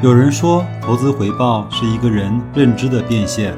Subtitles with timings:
[0.00, 3.52] 有人说，投资回报是一个人认知的变现；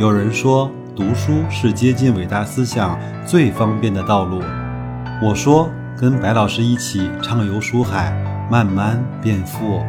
[0.00, 4.42] 有人说，读书是接近伟大思想最方便的道路。
[5.22, 8.10] 我说，跟白老师一起畅游书海，
[8.50, 9.80] 慢慢变富。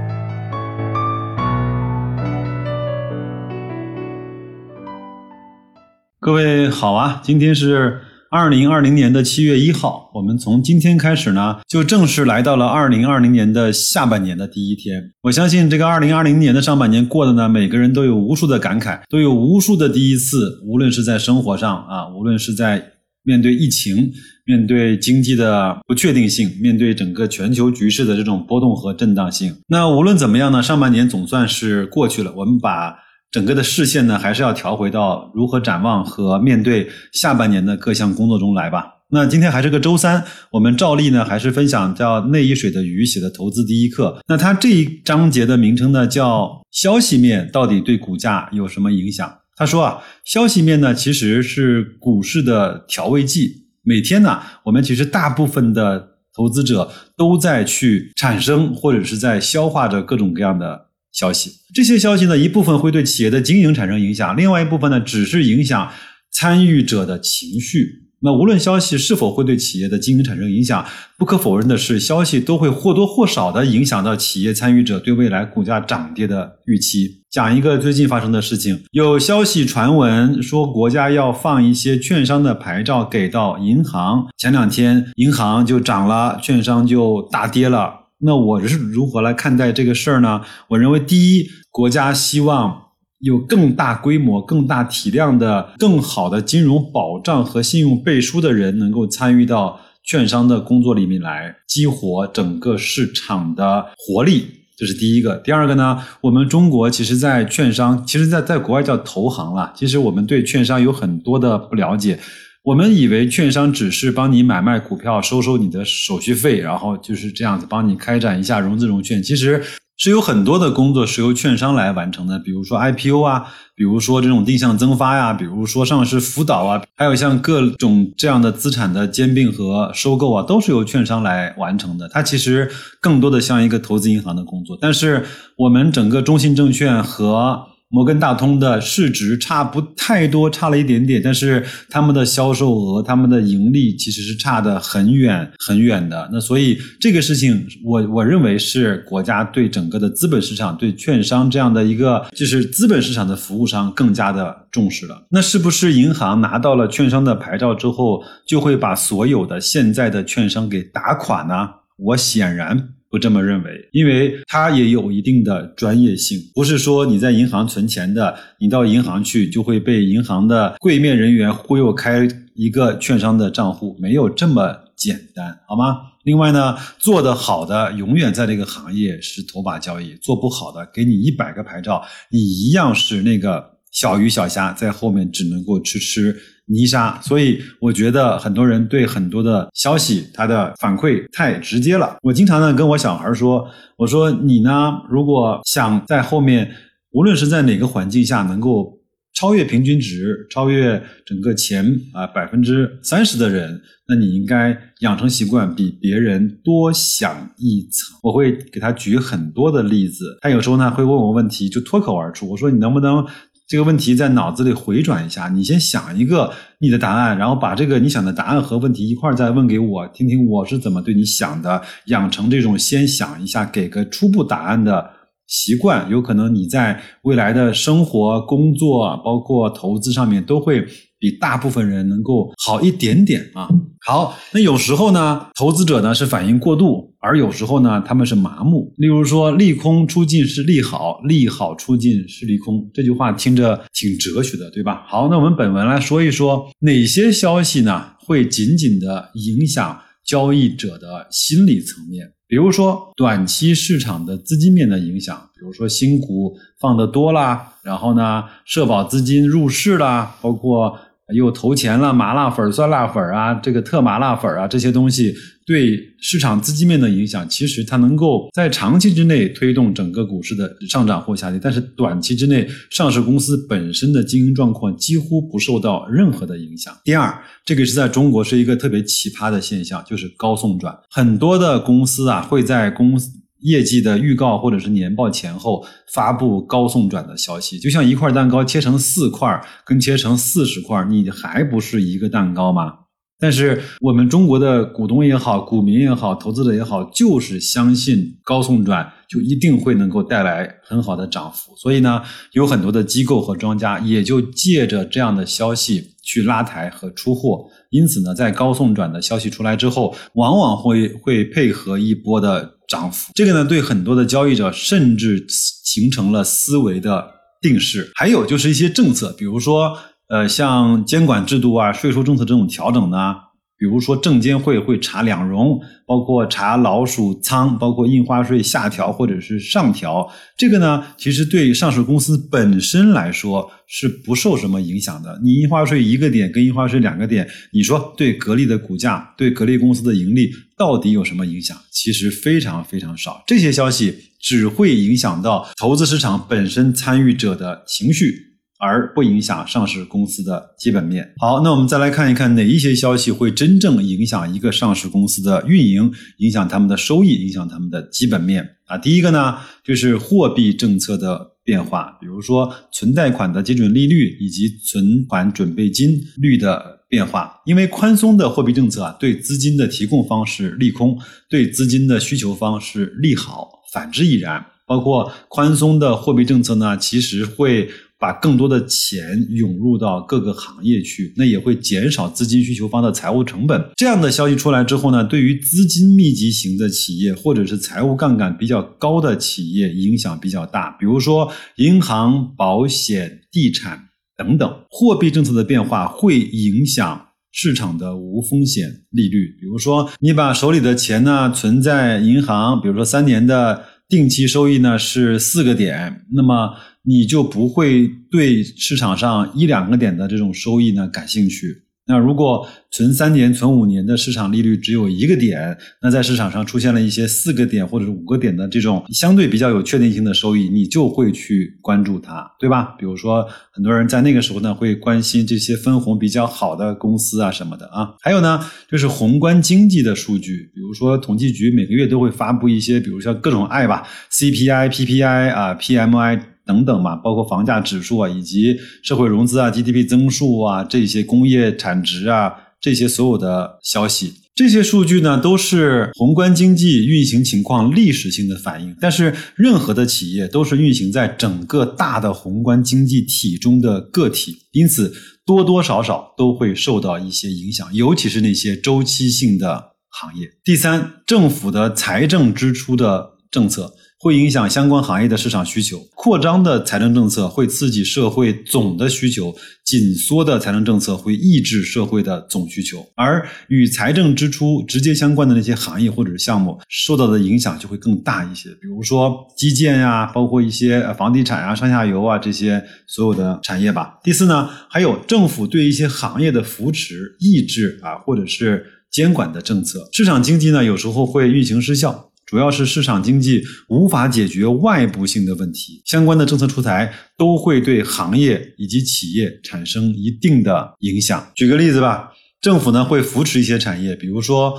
[6.20, 8.02] 各位好啊，今天是。
[8.30, 15.02] 二零二零年的七月一号，我们从今天开始呢，就正式来到了二零二零年的下半年的第一天。
[15.24, 20.62] 我相信这个二零二零年的上半年过的呢，每个人都有无数的感慨，都有无数的第一次。
[20.66, 22.84] 无论是在生活上啊，无论是在
[23.24, 24.12] 面对疫情、
[24.46, 29.56] 面对经济的不确定性、面对整个全球局势的这种波动和震荡性。
[29.70, 32.34] 那无论怎么样呢，上半年总算是过去了。
[32.36, 33.07] 我们把。
[33.30, 38.94] 整个的视线呢，还是要调回到如何展望和面对下半年的各项工作中来吧。
[39.10, 44.22] 那今天还是个周三，我们照例呢还是分享叫内一水的鱼写的投资第一课。
[44.28, 49.30] 那它这一章节的名称呢叫消息面到底对股价有什么影响？
[49.56, 53.68] 他说啊，消息面呢其实是股市的调味剂。
[53.84, 60.87] 每天呢，我们其实大部分的投资者都在去产生或者是在消化着各种各样的。
[61.18, 65.92] 消息，这些消息呢，一部分会对企业的经营产生影响，另外一部分呢，只是影响
[66.32, 68.04] 参与者的情绪。
[68.20, 70.86] 那无论消息是否会对企业的经营产生影响，
[71.18, 77.24] 不可否认的是，消息都会或多或少的影响到企业参与者对未来股价涨跌的预期。
[77.32, 88.07] 讲一个最近发生的事情，有消息传闻说国家要放一些券商的牌照给到银行，前两天银行就涨了，券商就大跌了。
[88.20, 90.42] 那我是如何来看待这个事儿呢？
[90.70, 92.76] 我认为，第一，国家希望
[93.20, 105.36] 有更大规模、更大体量的、更好的金融保障和信用背书的人能够参与到券商的工作里面来，激活整个市场的活力，这是第一个。
[105.38, 109.72] 第二个呢，我们中国其实，在券商，其实，在在国外叫投行了。
[109.76, 112.20] 其实我们对券商有很多的不了解。
[112.68, 119.24] 我们以为券商只是帮你买卖股票、收收你的手续费，然后就是这样子帮你开展一下融资融券。
[119.24, 119.64] 其实
[119.96, 132.10] 是有很多的工作是由券商来完成的，比如说 IPO 啊，比如说这种定向增发呀，比如说上市辅导啊，还有像各种这样的资产的兼并和收购啊，都是由券商来完成的。
[132.10, 132.70] 它其实
[133.00, 135.24] 更多的像一个投资银行的工作，但是
[135.56, 137.77] 我们整个中信证券和。
[137.90, 146.30] 摩根大通的市值差不太多，差了一点点，但是他们的销售额、他们的盈利其实是差的很远很远的。
[146.32, 155.26] 那所以这个事情，我我认为是国家对整个的资本市场、对券商这样的一个就是资本市场的服务商更加的重视了。
[155.30, 161.70] 那是不是银行拿到了券商的牌照之后，就会把所有的现在的券商给打垮呢？
[161.98, 162.90] 我显然。
[163.10, 175.98] 不这么认为，因为它也有一定的专业性，不是说你在银行存钱的，你到银行去就会被银行的柜面人员忽悠开一个券商的账户，没有这么简单，好吗？
[176.24, 186.36] 另外呢，做得好的永远在这个行业是头把交椅，做不好的，给你一百个牌照，你一样是那个小鱼小虾，在后面只能够吃吃。
[186.70, 192.18] 泥沙，所以我觉得很多人对很多的消息，他的反馈太直接了。
[192.22, 193.66] 我经常呢跟我小孩说，
[193.98, 196.70] 我说你呢，如果想在后面，
[197.12, 199.00] 无论是在哪个环境下能够
[199.34, 208.20] 超越平均值，超越整个前啊百分之三十的人，那你应该养成习惯，比别人多想一层。
[208.24, 213.26] 我会给他举很多的例子，他有时候呢会问我问题，就脱口而出，我说你能不能？
[213.68, 225.12] 这个问题在脑子里回转一下，你先想一个你的答案，然后把这个你想的答案和问题一块儿再问给我，听听我是怎么对你想的，养成这种先想一下，给个初步答案的
[225.48, 230.88] 习惯，有可能你在未来的生活、工作，包括投资上面都会。
[231.20, 233.68] 比大部分人能够好一点点啊。
[234.06, 238.94] 好，那有时候呢，投资者呢是反应过度，而有时候呢，他们是麻木。
[238.98, 242.90] 例如说，利空出尽是利好，利好出尽是利空。
[242.94, 245.04] 这句话听着挺哲学的，对吧？
[245.08, 252.32] 好，那我们本文来说一说哪些消息呢会紧紧的影响交易者的心理层面。
[252.48, 260.98] 比如说，短期市场的资金面的影响，比如说新股放的多啦，然后呢，社保资金入市啦，包括。
[261.34, 265.36] 又投钱了，麻辣粉、酸辣粉啊，这个特麻辣粉啊，这些东西
[265.66, 276.96] 对市场资金面的影响，其实它能够在长期之内推动整个股市的上涨或下跌，但是短期之内，上市公司本身的经营状况几乎不受到任何的影响。
[277.04, 283.30] 第二，这个是在中国是一个特别奇葩的现象，就是高送转，很多的公司啊会在公司。
[283.62, 293.07] 业绩的预告或者是年报前后发布高送转的消息，就像一块蛋糕切成四块，跟切成四十块，你还不是一个蛋糕吗？
[293.40, 302.22] 但是我们中国的股东也好，股民也好，投资者也好，就是相信高送转就一定会能够带来很好的涨幅，所以呢，
[302.54, 307.66] 有很多的机构和庄家也就借着这样的消息去拉抬和出货。
[307.92, 313.32] 因此呢，在高送转的消息出来之后，往往会会配合一波的涨幅。
[313.36, 315.46] 这个呢，对很多的交易者甚至
[315.84, 317.24] 形成了思维的
[317.62, 318.12] 定势。
[318.16, 319.96] 还有就是一些政策，比如说。
[320.30, 323.36] 呃，像监管制度啊、税收政策这种调整呢，
[323.78, 335.40] 比如说证监会会查两融，包括查老鼠仓，包括印花税下调或者是上调，这个呢，其实对上市公司本身来说是不受什么影响的。
[335.42, 341.78] 你印花税一个点跟印花税两个点，你说对格力的股价、对格力公司的盈利到底有什么影响？
[341.92, 343.42] 其实非常非常少。
[343.48, 348.47] 这些消息只会影响到投资市场本身参与者的情绪。
[348.80, 351.34] 而不影响上市公司的基本面。
[351.38, 358.98] 好，那我们再来看一看哪一些消息会真正影响一个上市公司的运营，影响他们的收益，影响他们的基本面啊。
[358.98, 367.62] 第一个呢，就是货币政策的变化，比如说存贷款的基准利率以及存款准备金率的变化。
[367.66, 371.18] 因为宽松的货币政策啊，对资金的提供方是利空，
[371.50, 374.64] 对资金的需求方是利好，反之亦然。
[374.86, 377.90] 包括宽松的货币政策呢，其实会。
[378.20, 379.22] 把更多的钱
[379.52, 383.80] 涌入到各个行业去，那也会减少资金需求方的财务成本。
[383.96, 390.90] 这样的消息出来之后呢，对于资金密集型的企业或者是财务杠杆比较高的企业影响比较大。
[391.00, 394.00] 比如说银行、保险、地产
[394.36, 394.68] 等等。
[394.90, 399.56] 货币政策的变化会影响市场的无风险利率。
[399.60, 406.72] 比如说你把手里的钱呢存在银行，比如说三年的定期收益呢是四个点，那么。
[407.08, 411.84] 你就不会对市场上一两个点的这种收益呢感兴趣。
[412.10, 422.96] 那如果存三年、存五年的市场利率只有一个点，那在市场上出现了一些四个点或者是五个点的这种相对比较有确定性的收益，你就会去关注它，对吧？
[422.98, 428.16] 比如说，很多人在那个时候呢会关心这些分红比较好的公司啊什么的啊。
[428.22, 428.60] 还有呢，
[428.90, 436.57] 就是宏观经济的数据，比如说统计局每个月都会发布一些，比如说各种 I 吧，CPI、PPI 啊、PMI。
[436.68, 448.96] 等等嘛，包括房价指数啊，以及社会融资啊、GDP 增速啊，这些工业产值啊，这些所有的消息，这些数据呢，都是宏观经济运行情况历史性的反应。
[449.00, 455.14] 但是，任何的企业都是运行在整个大的宏观经济体中的个体，因此
[455.46, 460.48] 多多少少都会受到一些影响，尤其是那些周期性的行业。
[460.64, 463.94] 第三，政府的财政支出的政策。
[464.20, 469.56] 会影响相关行业的市场需求，扩张的财政政策会刺激社会总的需求，
[469.86, 484.18] 紧缩的财政政策会抑制社会的总需求，而与财政支出直接相关的那些行业或者是项目受到的影响就会更大一些，比如说基建呀，包括一些房地产啊、上下游啊这些所有的产业吧。
[484.24, 492.27] 第四呢，还有政府对一些行业的扶持、抑制啊，或者是监管的政策，市场经济呢有时候会运行失效。
[492.48, 501.52] 主要是市场经济无法解决外部性的问题，相关的政策出台都会对行业以及企业产生一定的影响。
[501.54, 504.74] 举个例子吧，政府呢会扶持一些产业，比如说。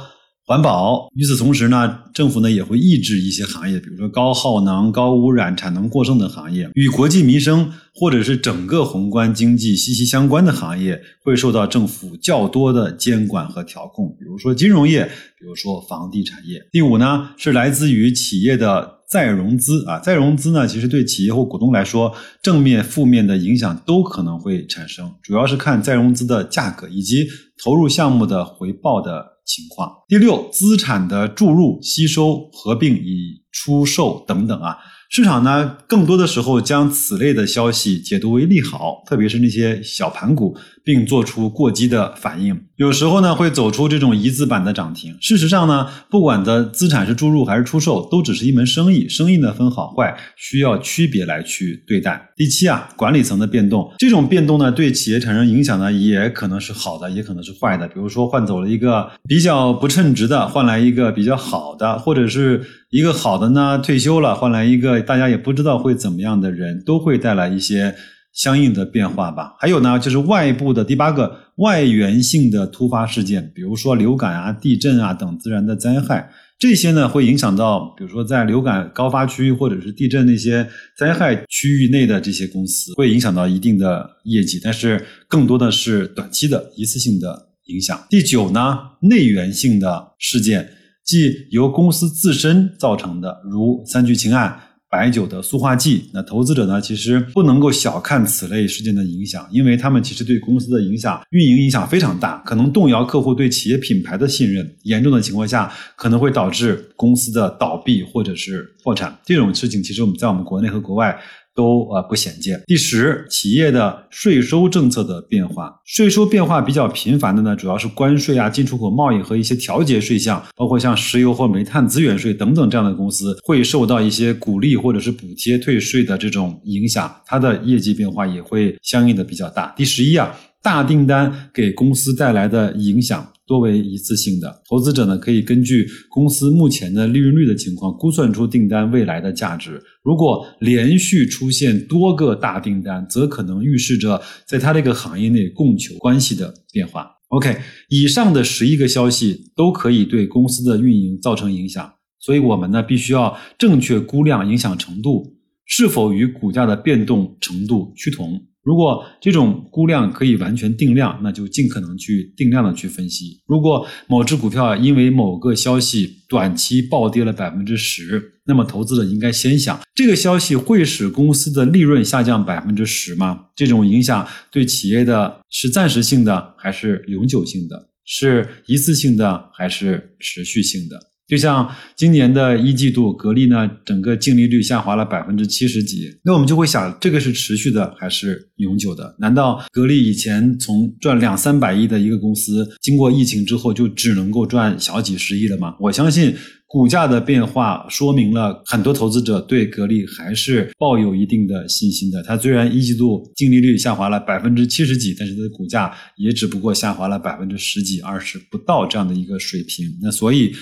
[0.49, 1.11] 环保。
[1.15, 15.05] 与此同时呢，政府呢也会抑制一些行业，比如说高耗能、高污染、产能过剩的行业，与国计民生或者是整个宏观经济息息相关的行业，会受到政府较多的监管和调控，比如说金融业，
[15.39, 16.67] 比如说房地产业。
[16.73, 27.29] 第五呢，是来自于企业的再融资啊，再融资呢，其实对企业或股东来说，正面、负面的影响都可能会产生，主要是看再融资的价格以及
[27.63, 29.37] 投入项目的回报的。
[29.49, 29.91] 情况。
[30.07, 34.77] 第六，资产的注入、吸收、合并与出售等等啊。
[35.11, 40.55] 市场呢，更多的时候将此类的消息解读为利好，特别是那些小盘股，
[40.89, 42.59] 并做出过激的反应。
[42.77, 45.15] 有时候呢，会走出这种一字板的涨停。
[45.21, 49.07] 事实上呢，不管的资产是注入还是出售，都只是一门生意。
[49.07, 52.31] 生意呢分好坏，需要区别来去对待。
[52.35, 57.87] 第七啊，管理层的变动，这种变动呢，对企业产生影响呢，也可能是好的，也可能是坏的。
[57.87, 62.65] 比如说换走了一个比较不称职的，换来一个比较好的，或者是。
[62.91, 67.95] 一个好的呢，退休了，换来一个大家也不知道会怎么样的人，都会带来一些
[68.33, 69.55] 相应的变化吧。
[69.59, 88.01] 还有呢，就是外部的第八个外源性的突发事件，比如说流感啊、地震啊等自然的灾害，这些呢会影响到，比如说在流感高发区或者是地震那些灾害区域内的这些公司，会影响到一定的业绩，但是更多的是短期的一次性的影响。
[88.09, 90.69] 第九呢，内源性的事件，
[91.05, 94.61] 即由公司自身造成的，如三聚氰胺。
[94.91, 109.17] 白酒的塑化剂，那投资者呢，其实不能够小看此类事件的影响，因为他们其实对公司的影响、运营影响非常大，可能动摇客户对企业品牌的信任，严重的情况下可能会导致公司的倒闭或者是破产。
[109.25, 111.19] 这种事情其实我们在我们国内和国外。
[111.59, 112.63] 都呃不鲜见。
[112.69, 129.75] 第十，企业的税收政策的变化，税收变化比较频繁的呢，主要是关税啊、进出口贸易和一些调节税项，包括像石油或煤炭资源税等等这样的公司，会受到一些鼓励或者是补贴退税的这种影响，它的业绩变化也会相应的比较大。
[129.77, 133.27] 第十一啊，大订单给公司带来的影响。
[133.49, 139.83] 多为一次性的，投资者呢可以根据公司目前的利润率的情况估算出订单未来的价值。
[140.05, 147.09] 如果连续出现多个大订单，则可能预示着在它这个行业内供求关系的变化。
[147.29, 147.57] OK，
[147.89, 151.91] 以上的十一个消息都可以对公司的运营造成影响，
[152.21, 155.38] 所以我们呢必须要正确估量影响程度
[155.69, 158.43] 是否与股价的变动程度趋同。
[158.65, 163.41] 如果这种估量可以完全定量，那就尽可能去定量的去分析。
[163.47, 173.47] 如果某只股票因为某个消息短期暴跌了百分之十，那么投资者应该先想：这个消息会使公司的利润下降百分之十吗？
[173.57, 177.89] 这种影响对企业的是暂时性的还是永久性的？
[178.05, 180.99] 是一次性的还是持续性的？
[181.29, 189.15] 就像今年的一季度，格力呢，整个净利率下滑了百分之七十几，那我们就会想，这个是持续的还是永久的？
[189.19, 195.77] 难道格力以前从赚两三百亿的一个公司，经过疫情之后就只能够赚小几十亿了吗？
[195.79, 196.35] 我相信
[196.67, 202.23] 股价的变化说明了很多投资者对格力还是抱有一定的信心的。
[202.23, 209.87] 它虽然一季度净利率下滑了百分之七十几，但是它的股价也只不过下滑了百分之十几、二十不到这样的一个水平。
[210.01, 210.53] 那所以。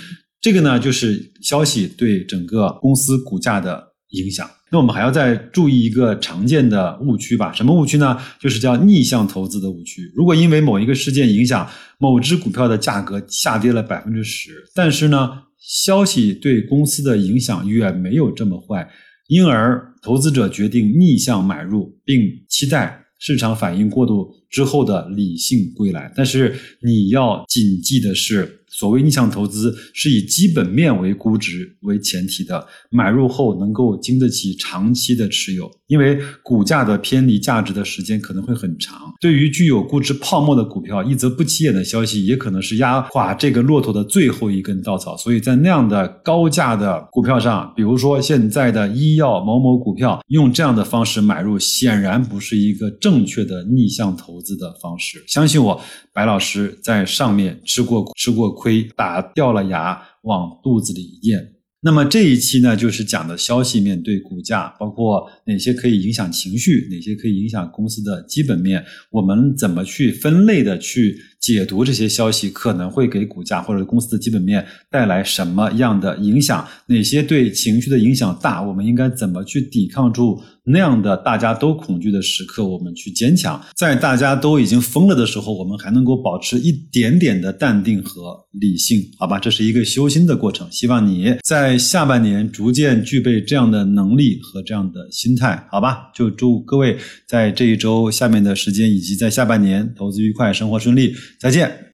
[0.47, 4.49] 这个呢，就是消息对整个公司股价的影响。
[4.71, 7.53] 那我们还要再注意一个常见的误区吧？
[7.53, 8.17] 什么误区呢？
[8.41, 10.03] 就是叫逆向投资的误区。
[10.15, 18.89] 如果因为某一个事件影响某只股票的价格下跌了百分之十，但是呢，消息对公司的影响远没有这么坏，
[19.27, 26.13] 因而投资者决定逆向买入，并期待市场反应过度之后的理性归来。
[26.15, 28.63] 但是你要谨记的是。
[28.79, 39.15] 所谓逆向投资，是以基本面为估值为前提的，买入后能够经得起长期的持有，因为股价的偏离价值的时间可能会很长。
[39.21, 45.17] 对于具有估值泡沫的股票，一则不起眼的消息也可能是压垮这个骆驼的最后一根稻草。
[45.17, 55.23] 所以在那样的高价的股票上，比如说现在的医药某某股票，用这样的方式买入，显然不是一个正确的逆向投资的方式。
[55.27, 55.81] 相信我。
[56.13, 61.56] 白老师在上面吃过吃过亏，打掉了牙往肚子里咽。
[61.81, 76.67] 那么这一期呢，就是讲的消息面对股价，包括哪些可以影响情绪，哪些可以影响公司的基本面，我们怎么去分类的去解读这些消息，可能会给股价或者公司的基本面带来什么样的影响？
[76.87, 78.63] 哪些对情绪的影响大？
[78.63, 80.41] 我们应该怎么去抵抗住？
[80.69, 89.39] 那样的大家都恐惧的时刻，我们去坚强；在大家都已经疯了的时候，我们还能够保持一点点的淡定和理性，好吧？
[89.39, 90.67] 这是一个修心的过程。
[90.73, 96.11] 希望你在下半年逐渐具备这样的能力和这样的心态，好吧？
[96.13, 101.85] 就祝各位在这一周下面的时间以及在下半年投资愉快，生活顺利，再见。